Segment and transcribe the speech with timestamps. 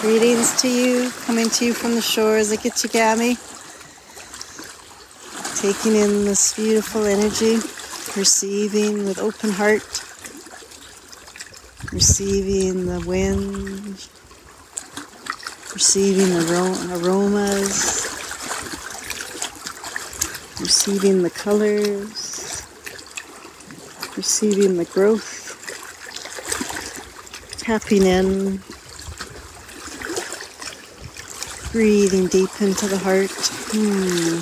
[0.00, 3.34] Greetings to you, coming to you from the shores of Gitchigami.
[5.60, 7.56] Taking in this beautiful energy,
[8.16, 9.82] receiving with open heart,
[11.92, 14.08] receiving the wind,
[15.74, 16.46] receiving the
[17.02, 18.06] aromas,
[20.60, 22.62] receiving the colors,
[24.16, 25.58] receiving the growth,
[27.58, 28.62] tapping in
[31.72, 33.30] Breathing deep into the heart.
[33.70, 34.40] Hmm.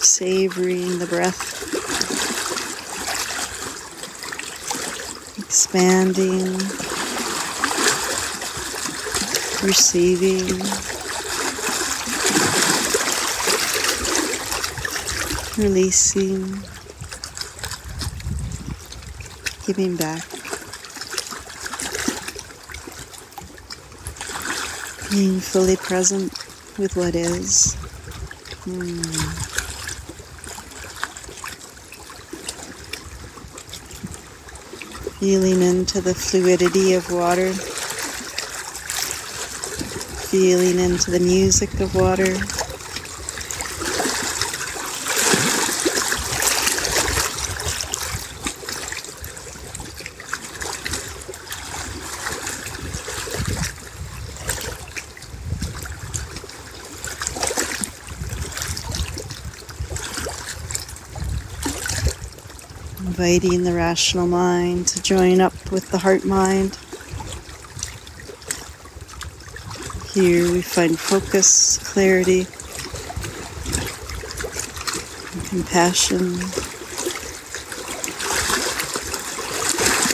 [0.00, 1.56] Savoring the breath.
[5.38, 6.52] Expanding.
[9.66, 10.60] Receiving.
[15.58, 16.62] Releasing.
[19.66, 20.45] Giving back.
[25.10, 26.32] Being fully present
[26.78, 27.74] with what is.
[28.64, 29.02] Hmm.
[35.20, 37.52] Feeling into the fluidity of water.
[40.28, 42.34] Feeling into the music of water.
[63.06, 66.76] Inviting the rational mind to join up with the heart mind.
[70.12, 72.46] Here we find focus, clarity,
[75.48, 76.34] compassion,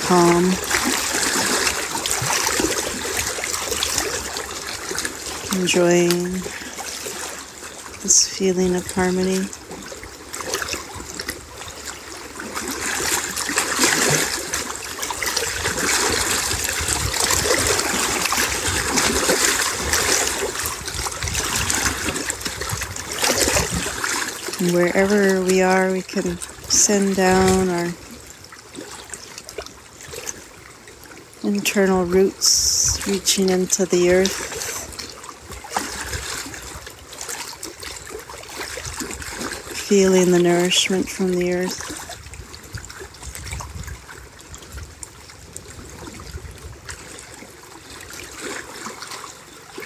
[0.06, 0.52] calm.
[5.58, 6.32] Enjoying
[8.02, 9.46] this feeling of harmony.
[24.70, 27.88] Wherever we are, we can send down our
[31.42, 34.60] internal roots reaching into the earth.
[39.88, 41.80] Feeling the nourishment from the earth.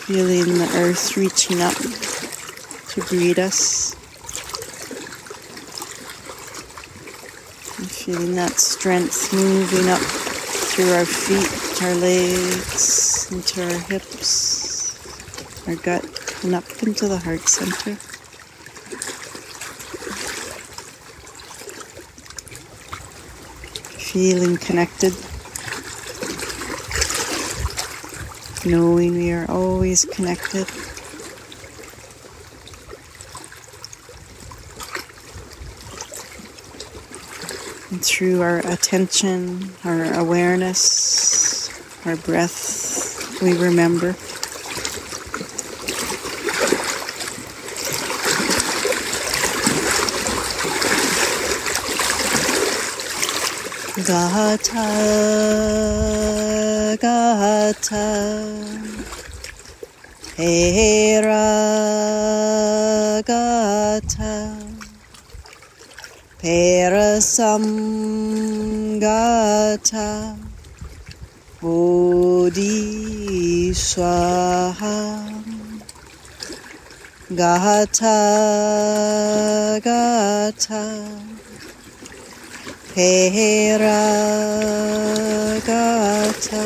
[0.05, 1.75] Feeling the earth reaching up
[2.91, 3.86] to greet us.
[7.87, 16.05] Feeling that strength moving up through our feet, our legs, into our hips, our gut,
[16.45, 17.97] and up into the heart center.
[23.99, 25.15] Feeling connected.
[28.65, 30.67] Knowing we are always connected.
[37.97, 41.71] And through our attention, our awareness,
[42.05, 44.15] our breath, we remember.
[54.05, 54.89] Gata,
[57.01, 58.05] Gata,
[60.37, 61.33] Hera,
[63.25, 64.16] Gata.
[66.47, 67.67] Parasamgata
[71.61, 72.63] Bodhiswaha
[77.35, 78.19] Gata
[79.83, 80.87] Gata
[82.95, 84.03] Pera
[85.67, 86.65] Gata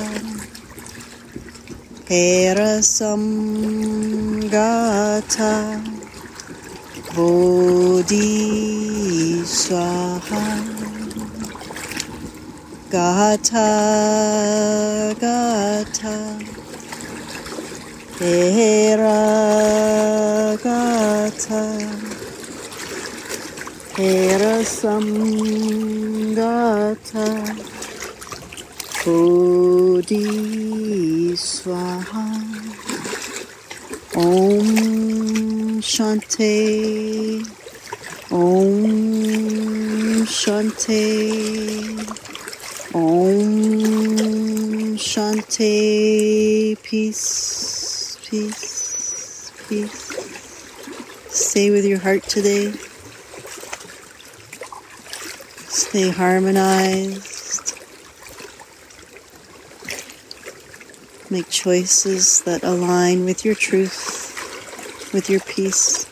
[2.05, 2.91] Parasamgata
[7.15, 8.23] Bodhi
[9.43, 10.47] Swaha
[12.89, 13.71] Gata
[15.19, 16.17] Gata
[18.19, 19.23] Hera
[20.63, 21.63] Gata
[23.97, 25.69] Hera Samgata
[29.05, 30.27] Bodhi
[31.35, 32.27] Swaha
[34.15, 35.40] Om
[35.81, 37.43] Shante
[38.31, 41.01] Om Shante
[42.95, 46.51] Om Shante
[46.83, 50.11] peace, peace, peace.
[51.29, 52.73] Stay with your heart today.
[55.69, 57.79] Stay harmonized.
[61.31, 64.30] Make choices that align with your truth,
[65.13, 66.07] with your peace,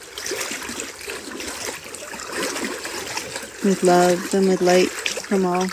[3.65, 5.67] with love and with light from all.